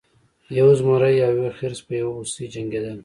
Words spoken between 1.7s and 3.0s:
په یو هوسۍ جنګیدل.